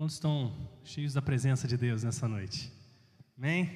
[0.00, 2.72] Quantos estão cheios da presença de Deus nessa noite?
[3.36, 3.68] Amém?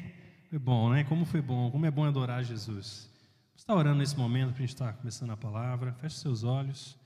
[0.48, 1.04] Foi bom, né?
[1.04, 3.10] Como foi bom, como é bom adorar Jesus.
[3.54, 5.92] Você está orando nesse momento para a gente estar tá começando a palavra.
[5.92, 6.96] Feche seus olhos.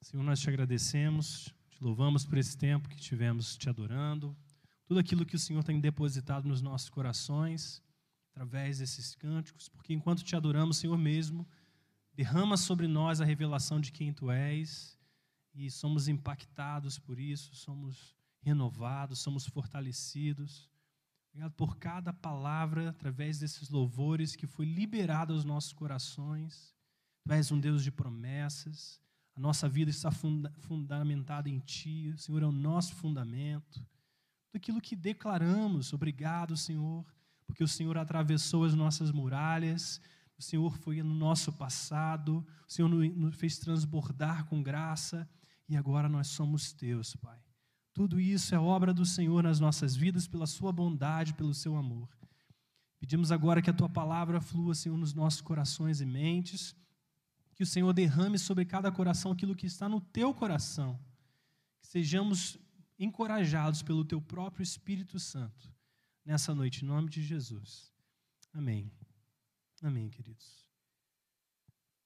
[0.00, 4.36] Senhor, nós te agradecemos, te louvamos por esse tempo que tivemos te adorando,
[4.86, 7.82] tudo aquilo que o Senhor tem depositado nos nossos corações,
[8.30, 11.44] através desses cânticos, porque enquanto te adoramos, Senhor mesmo,
[12.14, 14.96] derrama sobre nós a revelação de quem tu és
[15.52, 18.14] e somos impactados por isso, somos
[18.46, 20.70] renovados, somos fortalecidos.
[21.30, 26.72] Obrigado por cada palavra através desses louvores que foi liberada aos nossos corações.
[27.24, 29.00] Tu és um Deus de promessas.
[29.34, 32.12] A nossa vida está funda fundamentada em Ti.
[32.14, 33.80] O Senhor é o nosso fundamento.
[34.46, 37.04] Tudo aquilo que declaramos, obrigado, Senhor,
[37.46, 40.00] porque o Senhor atravessou as nossas muralhas.
[40.38, 42.46] O Senhor foi no nosso passado.
[42.66, 45.28] O Senhor nos fez transbordar com graça.
[45.68, 47.45] E agora nós somos Teus, Pai.
[47.96, 52.06] Tudo isso é obra do Senhor nas nossas vidas, pela Sua bondade, pelo Seu amor.
[53.00, 56.76] Pedimos agora que a Tua palavra flua, Senhor, nos nossos corações e mentes,
[57.54, 61.00] que o Senhor derrame sobre cada coração aquilo que está no Teu coração,
[61.80, 62.58] que sejamos
[62.98, 65.72] encorajados pelo Teu próprio Espírito Santo
[66.22, 67.90] nessa noite, em nome de Jesus.
[68.52, 68.92] Amém.
[69.82, 70.68] Amém, queridos.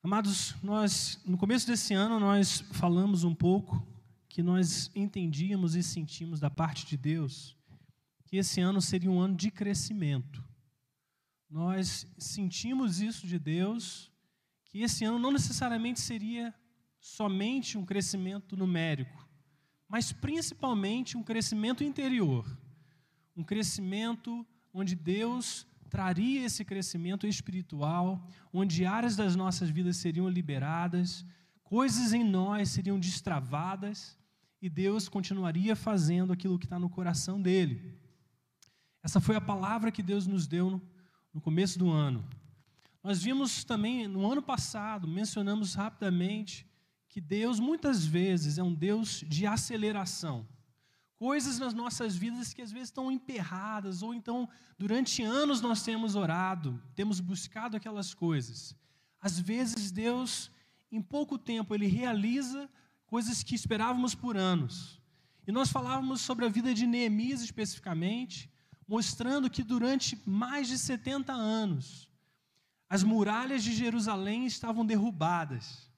[0.05, 3.90] Amados, nós no começo desse ano nós falamos um pouco
[4.31, 7.59] que nós entendíamos e sentimos da parte de Deus
[8.31, 10.43] que esse ano seria um ano de crescimento.
[11.51, 14.09] Nós sentimos isso de Deus,
[14.67, 16.55] que esse ano não necessariamente seria
[17.01, 19.29] somente um crescimento numérico,
[19.89, 22.47] mas principalmente um crescimento interior.
[23.37, 31.25] Um crescimento onde Deus traria esse crescimento espiritual, onde áreas das nossas vidas seriam liberadas,
[31.65, 34.20] coisas em nós seriam destravadas
[34.61, 37.99] e Deus continuaria fazendo aquilo que está no coração dele.
[39.03, 40.81] Essa foi a palavra que Deus nos deu
[41.33, 42.29] no, começo do ano.
[43.03, 46.67] Nós vimos também no ano passado, mencionamos rapidamente,
[47.09, 50.47] que Deus muitas vezes é um Deus de aceleração.
[51.17, 54.49] Coisas nas nossas vidas que às vezes estão emperradas, ou então
[54.79, 58.77] durante anos nós temos orado, temos buscado aquelas coisas.
[59.21, 60.51] Às vezes Deus,
[60.93, 62.71] em pouco tempo, Ele realiza
[63.11, 65.03] coisas que esperávamos por anos.
[65.45, 68.49] E nós falávamos sobre a vida de Neemias especificamente,
[68.87, 72.09] mostrando que durante mais de 70 anos,
[72.89, 75.91] as muralhas de Jerusalém estavam derrubadas.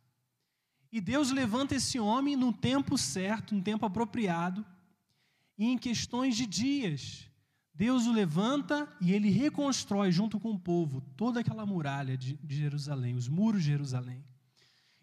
[0.90, 4.64] E Deus levanta esse homem no tempo certo, no tempo apropriado,
[5.58, 7.28] e em questões de dias,
[7.74, 13.16] Deus o levanta e ele reconstrói junto com o povo toda aquela muralha de, Jerusalém,
[13.16, 14.24] os muros de Jerusalém.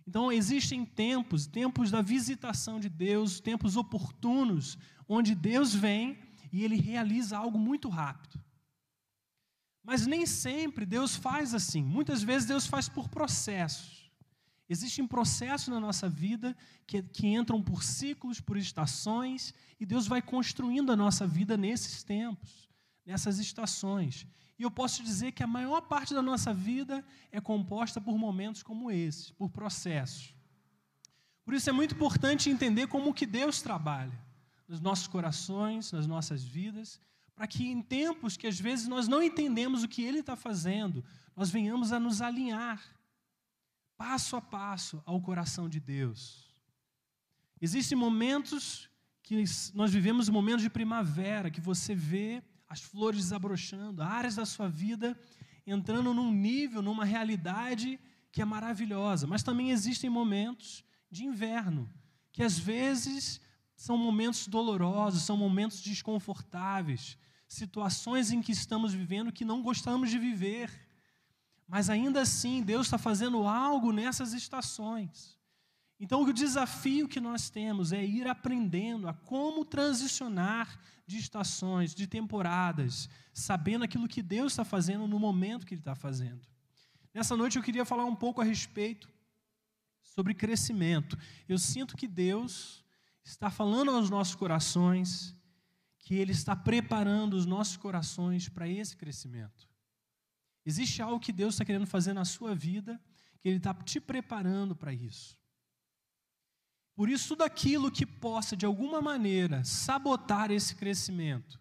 [0.10, 4.76] Então, existem tempos, tempos da visitação de Deus, tempos oportunos,
[5.08, 6.18] onde Deus vem
[6.52, 8.44] e ele realiza algo muito rápido.
[9.84, 11.84] Mas nem sempre Deus faz assim.
[11.84, 14.12] Muitas vezes Deus faz por processos.
[14.68, 20.24] Existem processos na nossa vida que, que entram por ciclos, por estações, e Deus vai
[20.24, 22.68] construindo a nossa vida nesses tempos,
[23.06, 24.26] nessas estações.
[24.60, 28.62] E eu posso dizer que a maior parte da nossa vida é composta por momentos
[28.62, 30.36] como esse, por processos.
[31.46, 34.20] Por isso é muito importante entender como que Deus trabalha
[34.68, 37.00] nos nossos corações, nas nossas vidas,
[37.34, 41.06] para que em tempos que às vezes nós não entendemos o que Ele está fazendo,
[41.34, 42.84] nós venhamos a nos alinhar
[43.96, 46.54] passo a passo ao coração de Deus.
[47.62, 48.90] Existem momentos
[49.22, 49.44] que
[49.74, 55.20] nós vivemos momentos de primavera, que você vê as flores desabrochando, áreas da sua vida
[55.66, 58.00] entrando num nível, numa realidade
[58.32, 59.26] que é maravilhosa.
[59.26, 61.92] Mas também existem momentos de inverno,
[62.32, 63.42] que às vezes
[63.76, 70.20] são momentos dolorosos, são momentos desconfortáveis, situações em que estamos vivendo que não gostamos de
[70.20, 70.70] viver.
[71.68, 75.39] Mas ainda assim, Deus está fazendo algo nessas estações.
[76.00, 82.08] Então, o desafio que nós temos é ir aprendendo a como transicionar de estações, de
[82.08, 86.48] temporadas, sabendo aquilo que Deus está fazendo no momento que Ele está fazendo.
[87.14, 89.10] Nessa noite eu queria falar um pouco a respeito
[90.02, 91.18] sobre crescimento.
[91.48, 92.84] Eu sinto que Deus
[93.24, 95.36] está falando aos nossos corações
[96.10, 99.70] que Ele está preparando os nossos corações para esse crescimento.
[100.66, 103.00] Existe algo que Deus está querendo fazer na sua vida,
[103.40, 105.39] que Ele está te preparando para isso.
[107.00, 111.58] Por isso, tudo aquilo que possa, de alguma maneira, sabotar esse crescimento,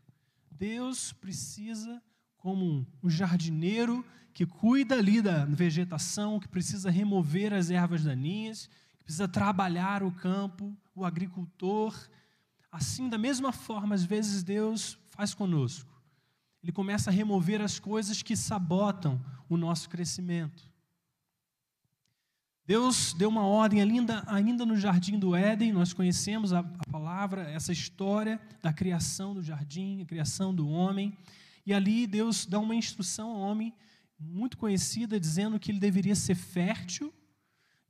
[0.51, 2.03] Deus precisa,
[2.39, 4.05] como um jardineiro
[4.35, 8.69] que cuida ali da vegetação, que precisa remover as ervas daninhas,
[8.99, 11.95] que precisa trabalhar o campo, o agricultor,
[12.73, 16.03] Assim, da mesma forma, às vezes Deus faz conosco.
[16.61, 20.69] Ele começa a remover as coisas que sabotam o nosso crescimento.
[22.69, 27.51] Deus deu uma ordem ainda, ainda no jardim do Éden, nós conhecemos a, a, palavra,
[27.51, 31.17] essa história da criação do jardim, a criação do homem,
[31.65, 33.73] e ali Deus dá uma instrução ao homem
[34.21, 37.11] muito conhecida, dizendo que ele deveria ser fértil,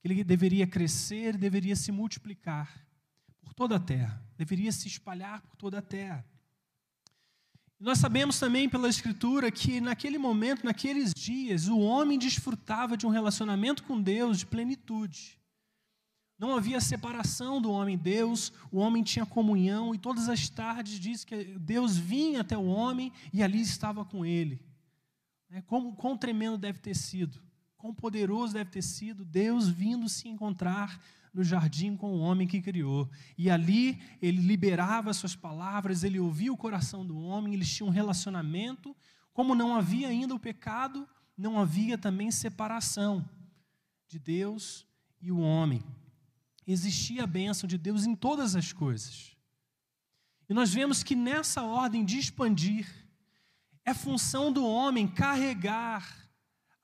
[0.00, 2.86] que ele deveria crescer, deveria se multiplicar
[3.40, 6.24] por toda a terra, deveria se espalhar por toda a terra.
[7.80, 13.10] Nós sabemos também pela Escritura que naquele momento, naqueles dias, o homem desfrutava de um
[13.10, 15.38] relacionamento com Deus de plenitude.
[16.36, 20.98] Não havia separação do homem e Deus, o homem tinha comunhão, e todas as tardes
[20.98, 24.60] diz que Deus vinha até o homem e ali estava com ele.
[25.50, 27.40] É, como, quão tremendo deve ter sido,
[27.76, 31.00] quão poderoso deve ter sido Deus vindo se encontrar
[31.38, 33.08] no jardim com o homem que criou.
[33.38, 37.92] E ali ele liberava suas palavras, ele ouvia o coração do homem, eles tinham um
[37.92, 38.94] relacionamento.
[39.32, 43.24] Como não havia ainda o pecado, não havia também separação
[44.08, 44.84] de Deus
[45.22, 45.80] e o homem.
[46.66, 49.36] Existia a bênção de Deus em todas as coisas.
[50.48, 52.92] E nós vemos que nessa ordem de expandir,
[53.84, 56.28] é função do homem carregar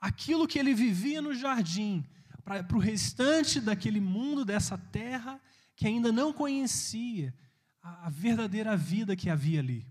[0.00, 2.04] aquilo que ele vivia no jardim
[2.44, 5.40] para o restante daquele mundo, dessa terra,
[5.74, 7.34] que ainda não conhecia
[7.82, 9.86] a, a verdadeira vida que havia ali.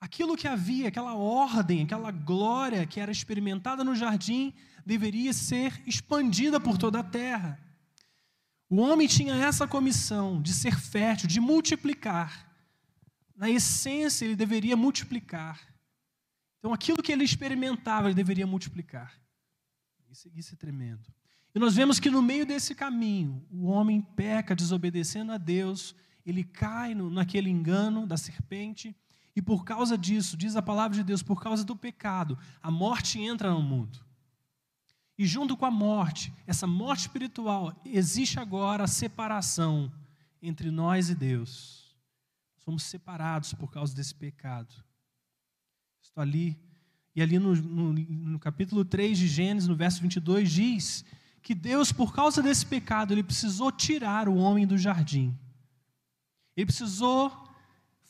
[0.00, 4.54] Aquilo que havia, aquela ordem, aquela glória que era experimentada no jardim,
[4.84, 7.60] deveria ser expandida por toda a terra.
[8.68, 12.48] O homem tinha essa comissão de ser fértil, de multiplicar.
[13.36, 15.60] Na essência, ele deveria multiplicar.
[16.58, 19.20] Então, aquilo que ele experimentava, ele deveria multiplicar.
[20.10, 21.12] Isso, isso é tremendo.
[21.54, 25.94] E nós vemos que no meio desse caminho, o homem peca, desobedecendo a Deus,
[26.24, 28.94] ele cai no, naquele engano da serpente,
[29.34, 33.20] e por causa disso, diz a palavra de Deus, por causa do pecado, a morte
[33.20, 33.98] entra no mundo.
[35.18, 39.92] E junto com a morte, essa morte espiritual, existe agora a separação
[40.40, 41.94] entre nós e Deus.
[42.58, 44.72] Somos separados por causa desse pecado.
[46.00, 46.58] Estou ali,
[47.14, 51.04] e ali no, no, no capítulo 3 de Gênesis, no verso 22, diz
[51.42, 55.36] que Deus, por causa desse pecado, ele precisou tirar o homem do jardim.
[56.56, 57.32] Ele precisou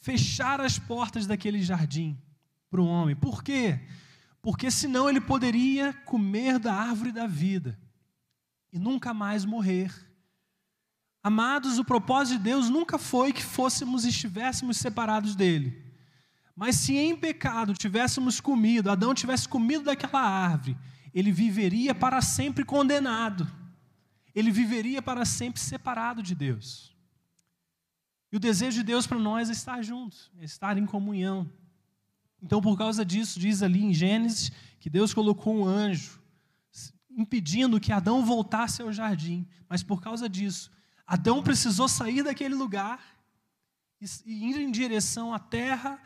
[0.00, 2.18] fechar as portas daquele jardim
[2.70, 3.14] para o homem.
[3.14, 3.80] Por quê?
[4.42, 7.78] Porque senão ele poderia comer da árvore da vida
[8.72, 9.92] e nunca mais morrer.
[11.22, 15.84] Amados, o propósito de Deus nunca foi que fôssemos e estivéssemos separados dele.
[16.56, 20.76] Mas se em pecado tivéssemos comido, Adão tivesse comido daquela árvore,
[21.14, 23.50] ele viveria para sempre condenado.
[24.34, 26.94] Ele viveria para sempre separado de Deus.
[28.30, 31.50] E o desejo de Deus para nós é estar juntos, é estar em comunhão.
[32.42, 36.20] Então, por causa disso, diz ali em Gênesis que Deus colocou um anjo
[37.16, 39.46] impedindo que Adão voltasse ao jardim.
[39.68, 40.70] Mas por causa disso,
[41.06, 43.00] Adão precisou sair daquele lugar
[44.24, 46.00] e ir em direção à terra,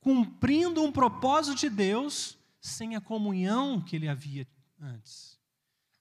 [0.00, 4.46] cumprindo um propósito de Deus sem a comunhão que ele havia
[4.80, 5.38] antes.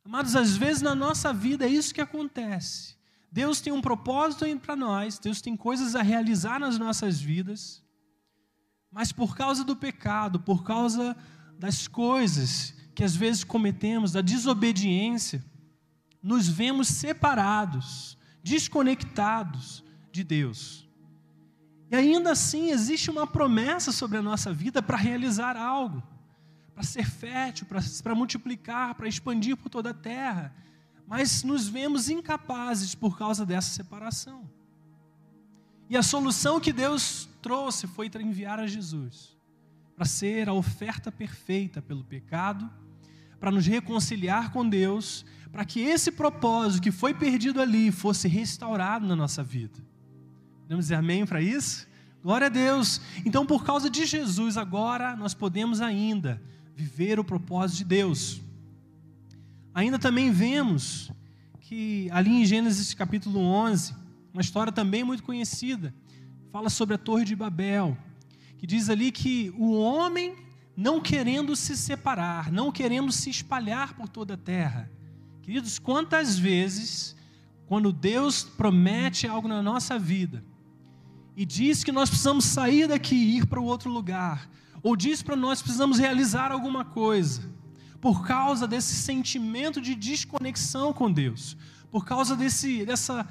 [0.04, 2.96] Amados, às vezes na nossa vida é isso que acontece.
[3.32, 7.84] Deus tem um propósito para nós, Deus tem coisas a realizar nas nossas vidas,
[8.90, 11.16] mas por causa do pecado, por causa
[11.60, 15.44] das coisas que às vezes cometemos, da desobediência,
[16.24, 20.88] nos vemos separados, desconectados de Deus.
[21.92, 26.02] E ainda assim existe uma promessa sobre a nossa vida para realizar algo
[26.78, 27.66] para ser fértil,
[28.04, 30.54] para multiplicar, para expandir por toda a terra,
[31.08, 34.48] mas nos vemos incapazes por causa dessa separação.
[35.90, 39.36] E a solução que Deus trouxe foi enviar a Jesus
[39.96, 42.70] para ser a oferta perfeita pelo pecado,
[43.40, 49.08] para nos reconciliar com Deus, para que esse propósito que foi perdido ali fosse restaurado
[49.08, 49.84] na nossa vida.
[50.62, 51.88] Podemos dizer amém para isso?
[52.22, 53.02] Glória a Deus.
[53.26, 56.40] Então, por causa de Jesus, agora nós podemos ainda
[56.78, 58.40] viver o propósito de Deus.
[59.74, 61.12] Ainda também vemos
[61.60, 63.96] que ali em Gênesis capítulo 11,
[64.32, 65.92] uma história também muito conhecida,
[66.52, 67.98] fala sobre a Torre de Babel,
[68.60, 70.36] que diz ali que o homem
[70.76, 74.88] não querendo se separar, não querendo se espalhar por toda a terra.
[75.42, 77.16] Queridos, quantas vezes,
[77.66, 80.46] quando Deus promete algo na nossa vida
[81.36, 84.48] e diz que nós precisamos sair daqui e ir para o outro lugar,
[84.88, 87.42] ou diz para nós precisamos realizar alguma coisa,
[88.00, 91.58] por causa desse sentimento de desconexão com Deus,
[91.92, 93.28] por causa desse, dessa,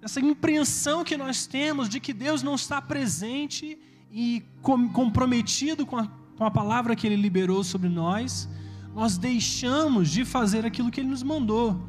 [0.00, 3.76] essa impreensão que nós temos de que Deus não está presente
[4.12, 8.48] e comprometido com a, com a palavra que Ele liberou sobre nós,
[8.94, 11.88] nós deixamos de fazer aquilo que Ele nos mandou.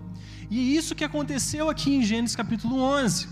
[0.50, 3.30] E isso que aconteceu aqui em Gênesis capítulo 11.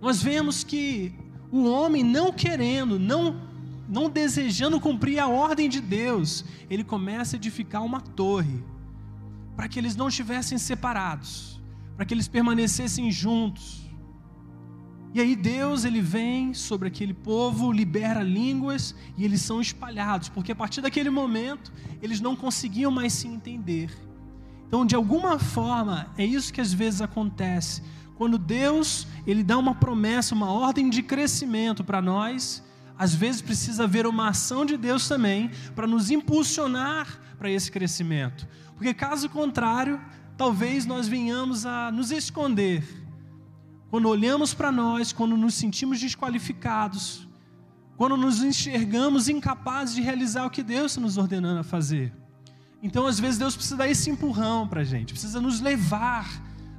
[0.00, 1.12] Nós vemos que
[1.50, 3.46] o homem não querendo, não,
[3.88, 8.62] não desejando cumprir a ordem de Deus, ele começa a edificar uma torre
[9.54, 11.60] para que eles não estivessem separados,
[11.96, 13.86] para que eles permanecessem juntos.
[15.14, 20.52] E aí Deus ele vem sobre aquele povo, libera línguas e eles são espalhados, porque
[20.52, 23.90] a partir daquele momento eles não conseguiam mais se entender.
[24.68, 27.82] Então, de alguma forma, é isso que às vezes acontece.
[28.16, 32.62] Quando Deus ele dá uma promessa, uma ordem de crescimento para nós,
[32.98, 38.46] às vezes precisa haver uma ação de Deus também para nos impulsionar para esse crescimento.
[38.74, 40.00] Porque caso contrário,
[40.36, 42.84] talvez nós venhamos a nos esconder.
[43.90, 47.26] Quando olhamos para nós, quando nos sentimos desqualificados,
[47.96, 52.12] quando nos enxergamos incapazes de realizar o que Deus está nos ordenando a fazer.
[52.82, 56.26] Então, às vezes, Deus precisa dar esse empurrão para a gente, precisa nos levar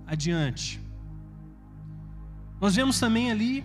[0.05, 0.79] adiante.
[2.61, 3.63] Nós vemos também ali,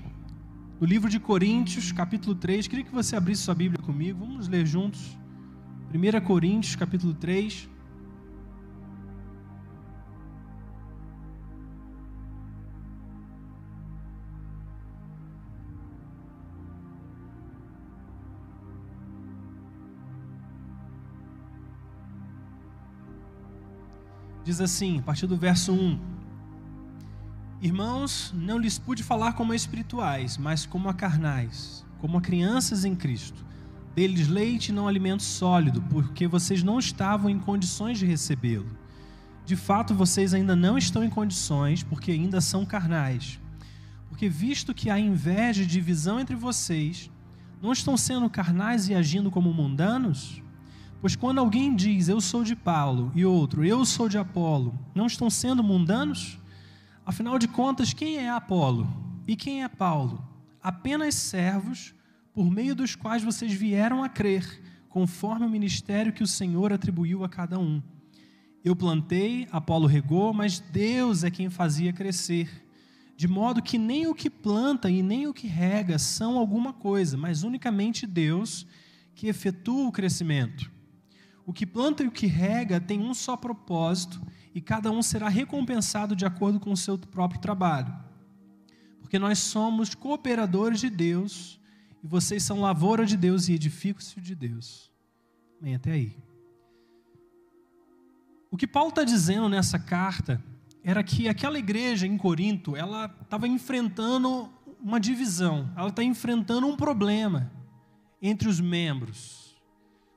[0.83, 4.67] no livro de Coríntios, capítulo 3, queria que você abrisse sua Bíblia comigo, vamos ler
[4.67, 5.17] juntos.
[5.95, 7.69] 1 Coríntios, capítulo 3.
[24.43, 26.22] Diz assim, a partir do verso 1:
[27.63, 32.85] Irmãos, não lhes pude falar como a espirituais, mas como a carnais, como a crianças
[32.85, 33.47] em Cristo.
[33.95, 38.67] Deles leite não alimento sólido, porque vocês não estavam em condições de recebê-lo.
[39.47, 43.39] De fato, vocês ainda não estão em condições, porque ainda são carnais.
[44.09, 47.13] Porque, visto que há inveja e divisão entre vocês,
[47.63, 50.43] não estão sendo carnais e agindo como mundanos?
[51.01, 55.07] Pois quando alguém diz eu sou de Paulo e outro eu sou de Apolo, não
[55.07, 56.42] estão sendo mundanos?
[57.05, 58.87] Afinal de contas, quem é Apolo
[59.27, 60.25] e quem é Paulo?
[60.63, 61.93] Apenas servos
[62.33, 67.25] por meio dos quais vocês vieram a crer, conforme o ministério que o Senhor atribuiu
[67.25, 67.83] a cada um.
[68.65, 72.65] Eu plantei, Apolo regou, mas Deus é quem fazia crescer.
[73.17, 77.17] De modo que nem o que planta e nem o que rega são alguma coisa,
[77.17, 78.65] mas unicamente Deus
[79.13, 80.71] que efetua o crescimento.
[81.45, 84.23] O que planta e o que rega tem um só propósito,
[84.55, 87.95] e cada um será recompensado de acordo com o seu próprio trabalho.
[89.01, 91.61] Porque nós somos cooperadores de Deus,
[92.03, 94.91] e vocês são lavoura de Deus e edifício de Deus.
[95.61, 96.17] Vem até aí.
[98.51, 100.43] O que Paulo está dizendo nessa carta
[100.85, 106.77] era que aquela igreja em Corinto, ela estava enfrentando uma divisão, ela está enfrentando um
[106.77, 107.51] problema
[108.21, 109.57] entre os membros.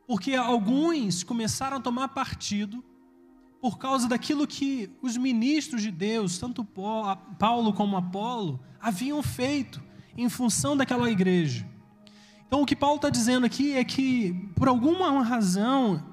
[0.08, 2.84] Porque alguns começaram a tomar partido
[3.66, 9.82] por causa daquilo que os ministros de Deus, tanto Paulo como Apolo, haviam feito
[10.16, 11.68] em função daquela igreja.
[12.46, 16.06] Então, o que Paulo está dizendo aqui é que, por alguma razão,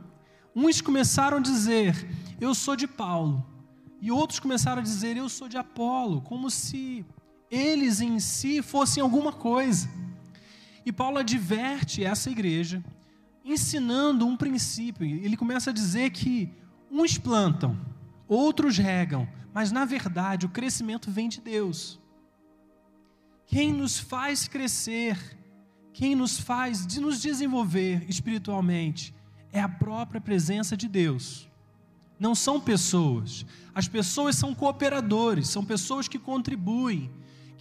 [0.56, 2.08] uns começaram a dizer,
[2.40, 3.46] eu sou de Paulo,
[4.00, 7.04] e outros começaram a dizer, eu sou de Apolo, como se
[7.50, 9.90] eles em si fossem alguma coisa.
[10.86, 12.82] E Paulo adverte essa igreja
[13.44, 15.06] ensinando um princípio.
[15.06, 16.61] Ele começa a dizer que
[16.92, 17.78] uns plantam,
[18.28, 21.98] outros regam, mas na verdade o crescimento vem de Deus.
[23.46, 25.38] Quem nos faz crescer,
[25.92, 29.14] quem nos faz de nos desenvolver espiritualmente
[29.52, 31.48] é a própria presença de Deus.
[32.18, 33.44] Não são pessoas.
[33.74, 37.10] As pessoas são cooperadores, são pessoas que contribuem,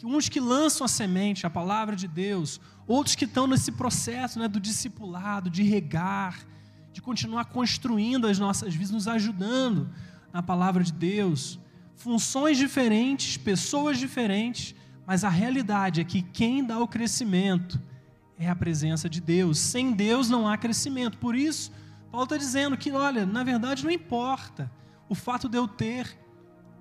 [0.03, 4.47] uns que lançam a semente, a palavra de Deus, outros que estão nesse processo né,
[4.47, 6.45] do discipulado, de regar,
[6.91, 9.89] de continuar construindo as nossas vidas, nos ajudando
[10.33, 11.60] na palavra de Deus.
[11.95, 17.81] Funções diferentes, pessoas diferentes, mas a realidade é que quem dá o crescimento
[18.38, 19.60] é a presença de Deus.
[19.60, 21.17] Sem Deus não há crescimento.
[21.17, 21.71] Por isso,
[22.12, 24.71] Paulo está dizendo que, olha, na verdade não importa
[25.07, 26.17] o fato de eu ter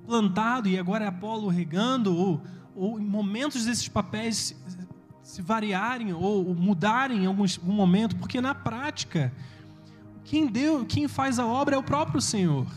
[0.06, 2.42] plantado e agora é Apolo regando, ou
[2.74, 4.56] ou em momentos desses papéis
[5.22, 9.32] se, variarem ou mudarem em algum momento, porque na prática,
[10.30, 12.68] quem, deu, quem faz a obra é o próprio Senhor.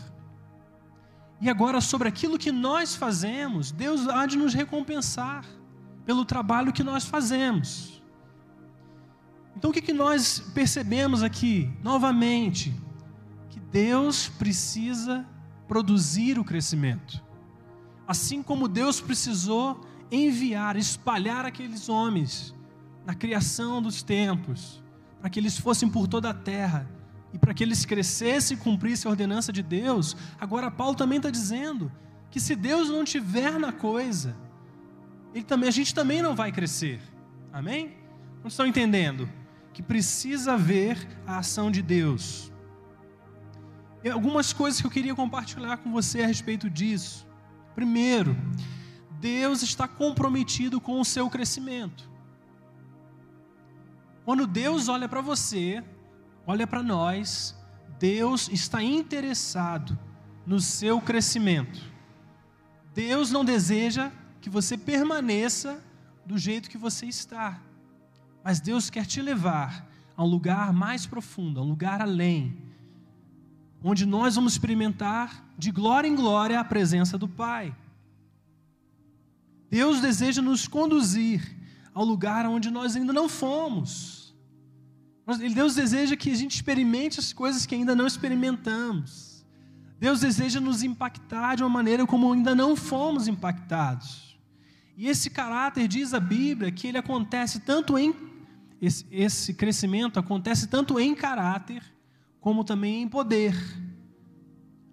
[1.40, 5.44] E agora, sobre aquilo que nós fazemos, Deus há de nos recompensar
[6.04, 8.02] pelo trabalho que nós fazemos.
[9.56, 11.72] Então, o que, que nós percebemos aqui?
[11.80, 12.74] Novamente,
[13.50, 15.24] que Deus precisa
[15.68, 17.22] produzir o crescimento.
[18.04, 19.80] Assim como Deus precisou
[20.10, 22.52] enviar, espalhar aqueles homens
[23.06, 24.82] na criação dos tempos,
[25.20, 26.92] para que eles fossem por toda a terra
[27.34, 31.30] e para que eles crescessem e cumprissem a ordenança de Deus, agora Paulo também está
[31.30, 31.90] dizendo
[32.30, 34.36] que se Deus não tiver na coisa,
[35.34, 37.00] ele também, a gente também não vai crescer.
[37.52, 37.96] Amém?
[38.40, 39.28] Não estão entendendo?
[39.72, 42.52] Que precisa haver a ação de Deus.
[44.04, 47.26] E algumas coisas que eu queria compartilhar com você a respeito disso.
[47.74, 48.36] Primeiro,
[49.18, 52.08] Deus está comprometido com o seu crescimento.
[54.24, 55.82] Quando Deus olha para você,
[56.46, 57.54] olha para nós,
[57.98, 59.98] Deus está interessado
[60.46, 61.80] no seu crescimento.
[62.94, 64.10] Deus não deseja
[64.40, 65.82] que você permaneça
[66.24, 67.60] do jeito que você está,
[68.42, 72.56] mas Deus quer te levar a um lugar mais profundo, a um lugar além,
[73.82, 77.74] onde nós vamos experimentar de glória em glória a presença do Pai.
[79.70, 81.56] Deus deseja nos conduzir
[81.92, 84.23] ao lugar onde nós ainda não fomos.
[85.54, 89.44] Deus deseja que a gente experimente as coisas que ainda não experimentamos.
[89.98, 94.38] Deus deseja nos impactar de uma maneira como ainda não fomos impactados.
[94.96, 98.14] E esse caráter, diz a Bíblia, que ele acontece tanto em.
[98.80, 101.82] Esse, esse crescimento acontece tanto em caráter,
[102.40, 103.56] como também em poder.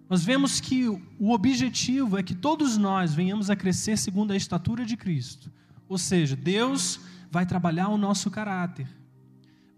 [0.08, 4.84] Nós vemos que o objetivo é que todos nós venhamos a crescer segundo a estatura
[4.84, 5.52] de Cristo.
[5.88, 8.88] Ou seja, Deus vai trabalhar o nosso caráter,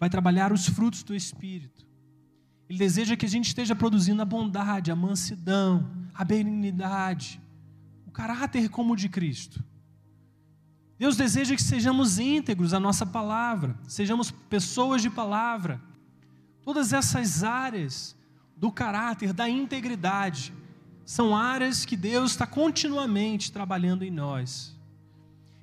[0.04, 1.86] vai trabalhar os frutos do Espírito.
[2.68, 7.40] Ele deseja que a gente esteja produzindo a bondade, a mansidão, a benignidade,
[8.06, 9.62] o caráter como o de Cristo.
[10.98, 15.80] Deus deseja que sejamos íntegros à nossa palavra, sejamos pessoas de palavra
[16.64, 18.16] Todas essas áreas
[18.56, 20.52] do caráter, da integridade,
[21.04, 24.73] são áreas que Deus está continuamente trabalhando em nós.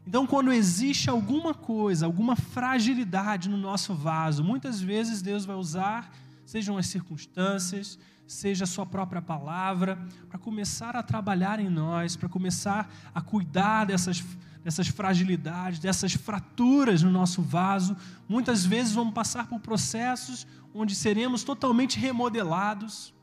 [0.05, 6.11] Então, quando existe alguma coisa, alguma fragilidade no nosso vaso, muitas vezes Deus vai usar,
[6.45, 9.97] sejam as circunstâncias, seja a Sua própria palavra,
[10.27, 14.23] para começar a trabalhar em nós, para começar a cuidar dessas
[14.63, 17.97] dessas fragilidades, dessas fraturas no nosso vaso.
[18.29, 23.13] Muitas vezes vamos passar por processos onde seremos totalmente remodelados,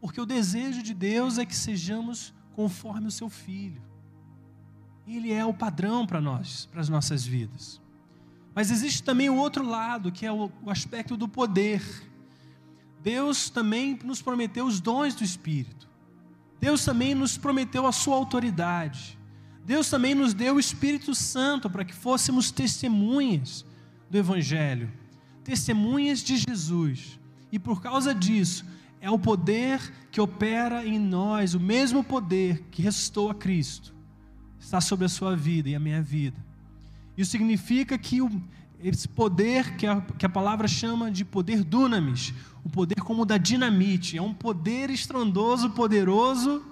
[0.00, 3.82] porque o desejo de Deus é que sejamos conforme o seu filho.
[5.06, 7.80] Ele é o padrão para nós, para as nossas vidas.
[8.54, 11.82] Mas existe também o outro lado, que é o, o aspecto do poder.
[13.02, 15.88] Deus também nos prometeu os dons do Espírito.
[16.58, 19.18] Deus também nos prometeu a sua autoridade.
[19.64, 23.64] Deus também nos deu o Espírito Santo para que fôssemos testemunhas
[24.10, 24.90] do Evangelho
[25.46, 27.20] testemunhas de Jesus.
[27.52, 28.66] E por causa disso,
[29.00, 33.94] é o poder que opera em nós, o mesmo poder que ressuscitou a Cristo,
[34.66, 36.36] está sobre a sua vida e a minha vida.
[37.16, 38.28] Isso significa que o,
[38.82, 43.38] esse poder que a, que a palavra chama de poder dunamis, o poder como da
[43.38, 46.64] dinamite, é um poder estrondoso, poderoso,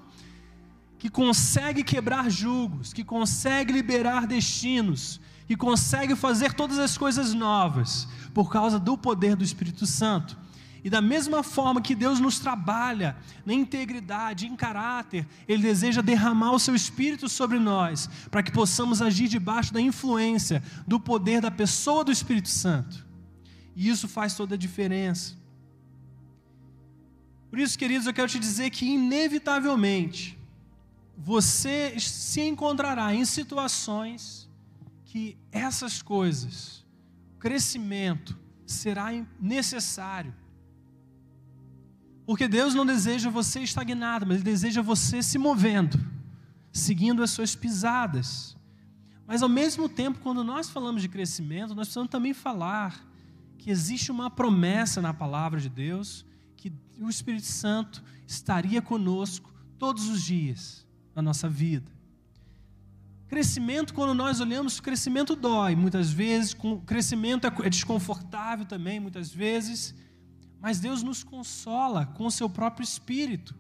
[0.99, 8.09] que consegue quebrar julgos, que consegue liberar destinos, que consegue fazer todas as coisas novas
[8.35, 10.37] por causa do poder do Espírito Santo.
[10.85, 13.17] E da mesma forma que Deus nos trabalha
[13.47, 19.01] na integridade, em caráter, Ele deseja derramar o Seu Espírito sobre nós, para que possamos
[19.01, 23.03] agir debaixo da influência, do poder da pessoa do Espírito Santo.
[23.75, 25.35] E isso faz toda a diferença.
[27.49, 30.39] Por isso, queridos, eu quero te dizer que, inevitavelmente,
[31.17, 34.51] você se encontrará em situações
[35.07, 36.85] que essas coisas,
[37.39, 39.07] crescimento, será
[39.41, 40.35] necessário.
[42.27, 45.99] Porque Deus não deseja você estagnado, mas Ele deseja você se movendo,
[46.73, 48.57] seguindo as suas pisadas.
[49.27, 53.07] Mas ao mesmo tempo, quando nós falamos de crescimento, nós precisamos também falar
[53.59, 56.25] que existe uma promessa na palavra de Deus
[56.57, 61.91] que o Espírito Santo estaria conosco todos os dias na nossa vida.
[63.29, 66.55] Crescimento, quando nós olhamos, crescimento dói muitas vezes,
[66.87, 69.95] crescimento é, é desconfortável também muitas vezes,
[70.65, 73.55] mas Deus nos consola com o seu próprio espírito,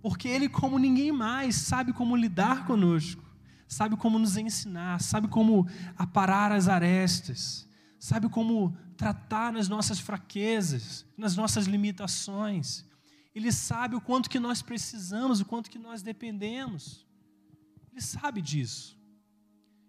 [0.00, 3.22] porque Ele, como ninguém mais, sabe como lidar conosco,
[3.68, 7.68] sabe como nos ensinar, sabe como aparar as arestas,
[8.00, 12.82] sabe como tratar nas nossas fraquezas, nas nossas limitações.
[13.34, 17.06] Ele sabe o quanto que nós precisamos, o quanto que nós dependemos.
[17.92, 18.96] Ele sabe disso.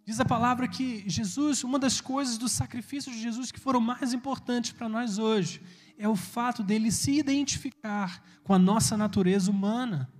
[0.06, 4.14] Diz a palavra que Jesus, uma das coisas do sacrifício de Jesus que foram mais
[4.14, 5.62] importantes para nós hoje,
[5.98, 10.12] é o fato dele se identificar com a nossa natureza humana.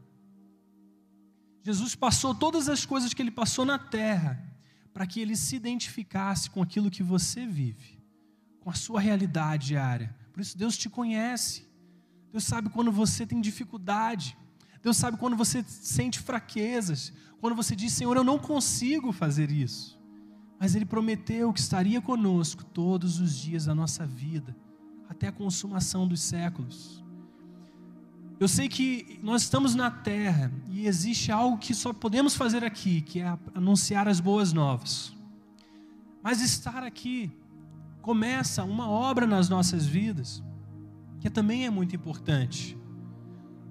[1.64, 4.44] Jesus passou todas as coisas que ele passou na terra
[4.94, 8.02] para que ele se identificasse com aquilo que você vive,
[8.60, 10.16] com a sua realidade diária.
[10.34, 11.68] Por isso, Deus te conhece.
[12.32, 14.38] Deus sabe quando você tem dificuldade.
[14.82, 17.14] Deus sabe quando você sente fraquezas.
[17.40, 20.00] Quando você diz, Senhor, eu não consigo fazer isso.
[20.60, 24.56] Mas Ele prometeu que estaria conosco todos os dias da nossa vida,
[25.10, 27.04] até a consumação dos séculos.
[28.40, 33.02] Eu sei que nós estamos na terra e existe algo que só podemos fazer aqui,
[33.02, 35.16] que é anunciar as boas novas.
[36.22, 37.32] Mas estar aqui
[38.02, 40.44] começa uma obra nas nossas vidas,
[41.20, 42.78] que também é muito importante,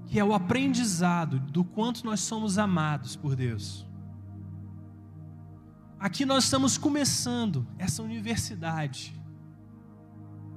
[0.07, 3.87] que é o aprendizado do quanto nós somos amados por Deus.
[5.99, 9.15] Aqui nós estamos começando essa universidade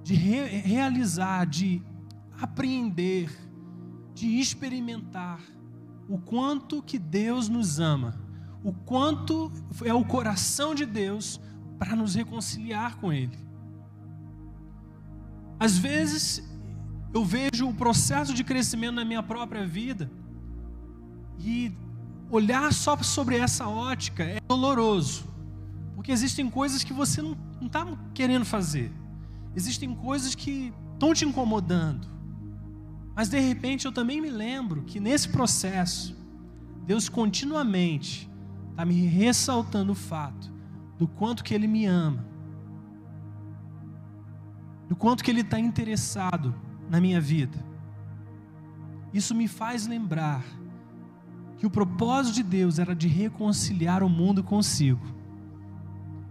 [0.03, 1.81] de re realizar, de
[2.41, 3.29] apreender,
[4.13, 5.39] de experimentar
[6.07, 8.19] o quanto que Deus nos ama,
[8.63, 9.51] o quanto
[9.83, 11.39] é o coração de Deus
[11.77, 13.37] para nos reconciliar com Ele.
[15.59, 16.43] Às vezes
[17.13, 20.09] eu vejo o processo de crescimento na minha própria vida
[21.39, 21.71] e
[22.29, 25.25] olhar só sobre essa ótica é doloroso,
[25.95, 28.91] porque existem coisas que você não está querendo fazer,
[29.59, 32.07] existem coisas que estão te incomodando.
[33.13, 36.17] Mas de repente eu também me lembro que nesse processo,
[36.85, 38.29] Deus continuamente
[38.71, 40.49] está me ressaltando o fato
[40.97, 42.25] do quanto que Ele me ama,
[44.87, 46.55] do quanto que Ele está interessado
[46.89, 47.63] na minha vida.
[49.13, 50.43] Isso me faz lembrar
[51.57, 55.05] que o propósito de Deus era de reconciliar o mundo consigo,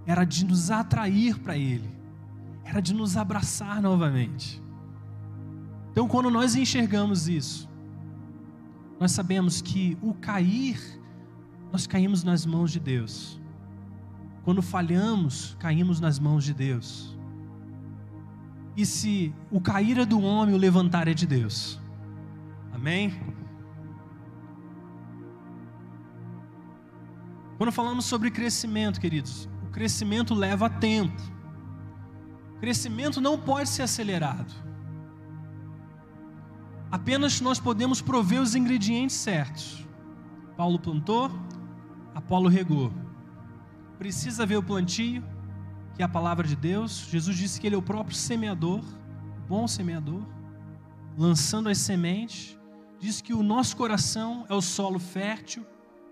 [0.06, 1.97] era de nos atrair para Ele,
[2.68, 4.62] era de nos abraçar novamente.
[5.90, 7.66] Então, quando nós enxergamos isso,
[9.00, 10.78] nós sabemos que o cair,
[11.72, 13.40] nós caímos nas mãos de Deus.
[14.44, 17.16] Quando falhamos, caímos nas mãos de Deus.
[18.76, 21.80] E se o cair é do homem, o levantar é de Deus.
[22.70, 23.18] Amém?
[27.56, 31.37] Quando falamos sobre crescimento, queridos, o crescimento leva tempo.
[32.60, 34.52] Crescimento não pode ser acelerado.
[36.90, 39.86] Apenas nós podemos prover os ingredientes certos.
[40.56, 41.30] Paulo plantou,
[42.14, 42.92] Apolo regou.
[43.98, 45.22] Precisa ver o plantio,
[45.94, 47.06] que é a palavra de Deus.
[47.10, 48.82] Jesus disse que ele é o próprio semeador,
[49.48, 50.22] bom semeador,
[51.16, 52.58] lançando as sementes.
[52.98, 55.64] Diz que o nosso coração é o solo fértil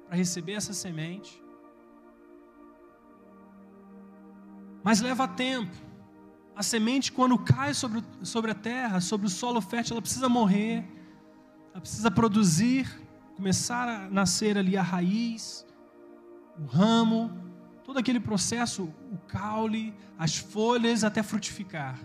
[0.06, 1.42] para receber essa semente.
[4.84, 5.85] Mas leva tempo.
[6.56, 10.82] A semente, quando cai sobre, sobre a terra, sobre o solo fértil, ela precisa morrer,
[11.70, 12.88] ela precisa produzir,
[13.36, 15.66] começar a nascer ali a raiz,
[16.58, 17.30] o ramo,
[17.84, 22.00] todo aquele processo, o caule, as folhas até frutificar.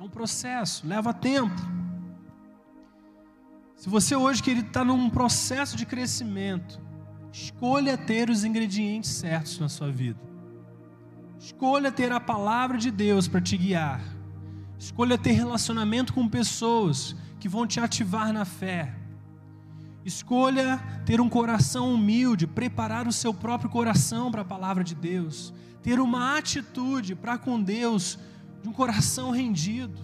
[0.00, 1.54] É um processo, leva tempo.
[3.76, 6.80] Se você hoje querido está num processo de crescimento,
[7.30, 10.33] escolha ter os ingredientes certos na sua vida.
[11.38, 14.00] Escolha ter a palavra de Deus para te guiar.
[14.78, 18.94] Escolha ter relacionamento com pessoas que vão te ativar na fé.
[20.04, 25.52] Escolha ter um coração humilde, preparar o seu próprio coração para a palavra de Deus.
[25.82, 28.18] Ter uma atitude para com Deus
[28.62, 29.98] de um coração rendido,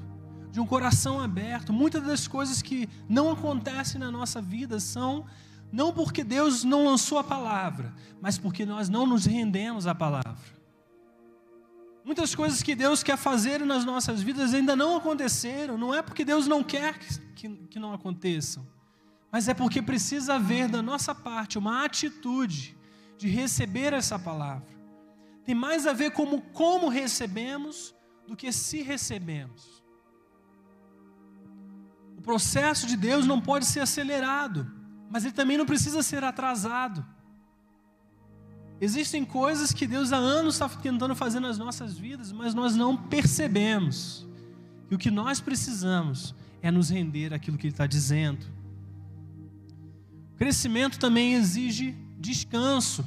[0.51, 1.73] de um coração aberto.
[1.73, 5.25] Muitas das coisas que não acontecem na nossa vida são
[5.73, 10.60] não porque Deus não lançou a palavra, mas porque nós não nos rendemos à palavra.
[12.05, 15.77] Muitas coisas que Deus quer fazer nas nossas vidas ainda não aconteceram.
[15.77, 16.99] Não é porque Deus não quer
[17.35, 18.67] que, que não aconteçam,
[19.31, 22.77] mas é porque precisa haver da nossa parte uma atitude
[23.17, 24.69] de receber essa palavra.
[25.45, 27.95] Tem mais a ver com como recebemos
[28.27, 29.83] do que se recebemos.
[32.17, 34.71] O processo de Deus não pode ser acelerado,
[35.11, 37.05] mas ele também não precisa ser atrasado.
[38.81, 42.97] Existem coisas que Deus há anos está tentando fazer nas nossas vidas, mas nós não
[42.97, 44.27] percebemos.
[44.91, 48.47] E o que nós precisamos é nos render àquilo que Ele está dizendo.
[50.33, 53.07] O crescimento também exige descanso.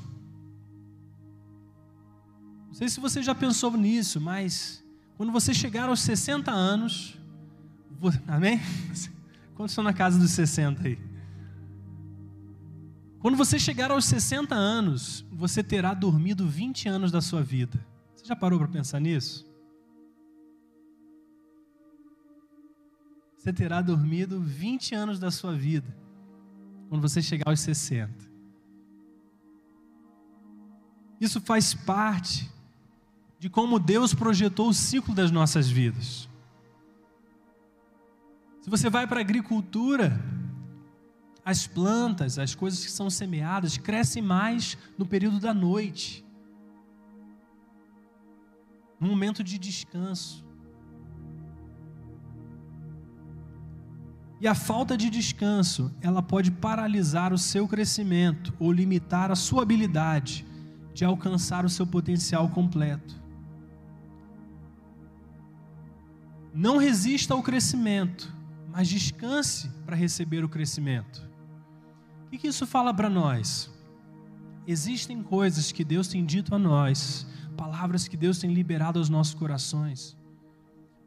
[2.67, 4.83] Não sei se você já pensou nisso, mas
[5.17, 7.17] quando você chegar aos 60 anos,
[8.27, 8.62] amém?
[9.55, 11.12] Quantos estão na casa dos 60 aí?
[13.23, 17.79] Quando você chegar aos 60 anos, você terá dormido 20 anos da sua vida.
[18.13, 19.49] Você já parou para pensar nisso?
[23.38, 25.88] Você terá dormido 20 anos da sua vida
[26.89, 28.12] quando você chegar aos 60.
[31.17, 32.51] Isso faz parte
[33.39, 36.27] de como Deus projetou o ciclo das nossas vidas.
[38.62, 40.21] Se você vai para a agricultura,
[41.45, 46.25] as plantas, as coisas que são semeadas, crescem mais no período da noite,
[48.99, 50.45] no momento de descanso.
[54.39, 59.63] E a falta de descanso, ela pode paralisar o seu crescimento ou limitar a sua
[59.63, 60.45] habilidade
[60.93, 63.21] de alcançar o seu potencial completo.
[66.53, 68.34] Não resista ao crescimento,
[68.69, 71.33] mas descanse para receber o crescimento.
[72.34, 73.69] O que isso fala para nós?
[74.65, 79.36] Existem coisas que Deus tem dito a nós, palavras que Deus tem liberado aos nossos
[79.36, 80.17] corações,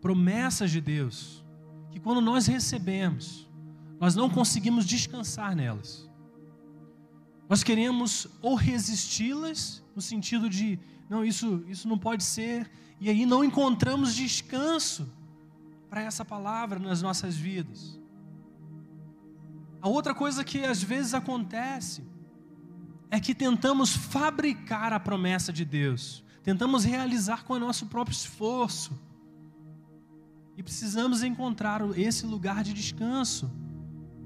[0.00, 1.44] promessas de Deus
[1.90, 3.48] que quando nós recebemos,
[3.98, 6.08] nós não conseguimos descansar nelas.
[7.48, 10.78] Nós queremos ou resisti-las, no sentido de,
[11.10, 15.10] não, isso, isso não pode ser, e aí não encontramos descanso
[15.90, 17.98] para essa palavra nas nossas vidas.
[19.86, 22.02] A outra coisa que às vezes acontece
[23.08, 29.00] é que tentamos fabricar a promessa de Deus, tentamos realizar com o nosso próprio esforço,
[30.56, 33.48] e precisamos encontrar esse lugar de descanso.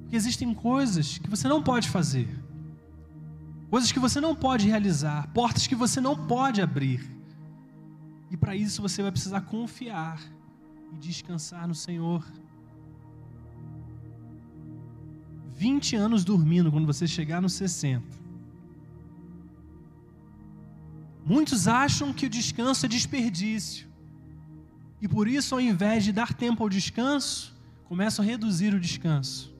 [0.01, 2.43] Porque existem coisas que você não pode fazer,
[3.69, 7.07] coisas que você não pode realizar, portas que você não pode abrir.
[8.31, 10.23] E para isso você vai precisar confiar
[10.91, 12.25] e descansar no Senhor.
[15.61, 18.03] 20 anos dormindo quando você chegar nos 60.
[21.23, 23.87] Muitos acham que o descanso é desperdício.
[25.03, 29.55] E por isso, ao invés de dar tempo ao descanso, começam a reduzir o descanso.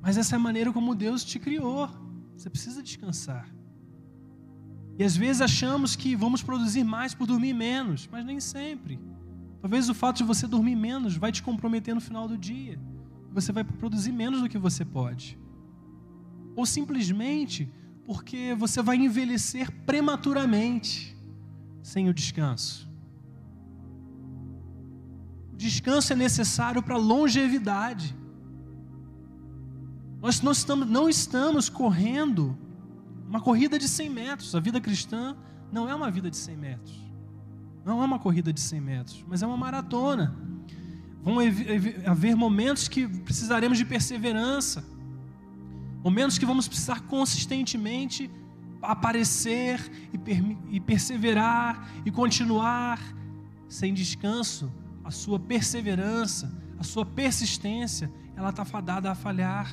[0.00, 1.90] Mas essa é a maneira como Deus te criou.
[2.34, 3.46] Você precisa descansar.
[4.98, 8.98] E às vezes achamos que vamos produzir mais por dormir menos, mas nem sempre.
[9.60, 12.80] Talvez o fato de você dormir menos vai te comprometer no final do dia.
[13.36, 15.38] Você vai produzir menos do que você pode.
[16.56, 17.70] Ou simplesmente
[18.06, 21.14] porque você vai envelhecer prematuramente
[21.82, 22.90] sem o descanso.
[25.54, 28.16] Descanso é necessário para longevidade.
[30.22, 32.56] Nós não estamos, não estamos correndo
[33.28, 34.54] uma corrida de 100 metros.
[34.54, 35.36] A vida cristã
[35.70, 36.96] não é uma vida de 100 metros.
[37.84, 40.55] Não é uma corrida de 100 metros, mas é uma maratona.
[41.26, 41.38] Vão
[42.06, 44.84] haver momentos que precisaremos de perseverança,
[46.04, 48.30] momentos que vamos precisar consistentemente
[48.80, 49.80] aparecer
[50.14, 53.00] e, e perseverar e continuar
[53.68, 59.68] sem descanso a sua perseverança, a sua persistência, ela está fadada a falhar,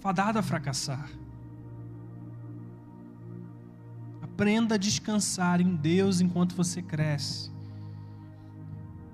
[0.00, 1.10] fadada a fracassar.
[4.22, 7.51] Aprenda a descansar em Deus enquanto você cresce.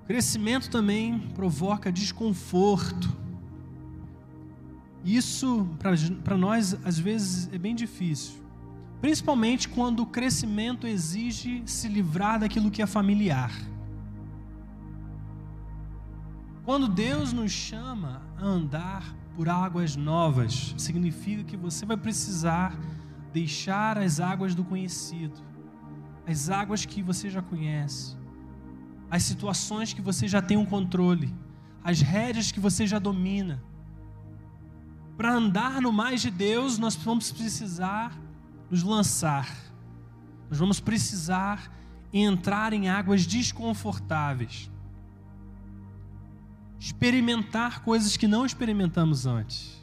[0.09, 3.15] Crescimento também provoca desconforto.
[5.05, 5.69] Isso
[6.23, 8.43] para nós às vezes é bem difícil,
[8.99, 13.51] principalmente quando o crescimento exige se livrar daquilo que é familiar.
[16.65, 22.75] Quando Deus nos chama a andar por águas novas, significa que você vai precisar
[23.31, 25.39] deixar as águas do conhecido,
[26.25, 28.17] as águas que você já conhece,
[29.09, 31.33] as situações que você já tem um controle,
[31.83, 33.61] as rédeas que você já domina.
[35.17, 38.17] Para andar no mais de Deus, nós vamos precisar
[38.69, 39.49] nos lançar,
[40.49, 41.71] nós vamos precisar
[42.13, 44.69] entrar em águas desconfortáveis
[46.79, 49.77] experimentar coisas que não experimentamos antes.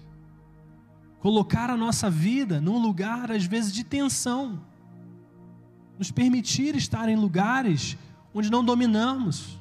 [1.20, 4.62] Colocar a nossa vida num lugar, às vezes, de tensão.
[5.98, 7.98] Nos permitir estar em lugares
[8.36, 9.58] onde não dominamos.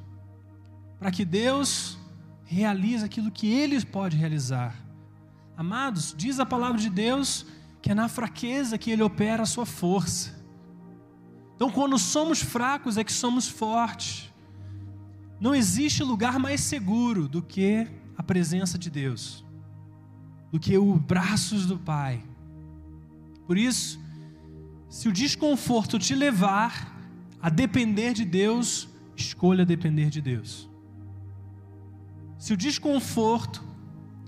[0.98, 1.98] Para que Deus
[2.44, 4.76] realize aquilo que Ele pode realizar.
[5.56, 7.46] Amados, diz a palavra de Deus
[7.80, 10.36] que é na fraqueza que Ele opera a sua força.
[11.54, 14.30] Então, quando somos fracos, é que somos fortes.
[15.40, 17.86] Não existe lugar mais seguro do que
[18.16, 19.42] a presença de Deus,
[20.52, 22.22] do que os braços do Pai.
[23.46, 23.98] Por isso,
[24.90, 26.95] se o desconforto te levar
[27.40, 30.70] a depender de Deus, escolha depender de Deus.
[32.38, 33.64] Se o desconforto